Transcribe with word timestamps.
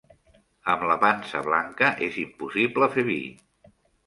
Amb 0.73 0.85
la 0.91 0.95
pansa 1.03 1.41
blanca 1.49 1.91
és 2.07 2.19
impossible 2.23 2.89
fer 2.97 3.05
vi 3.13 3.21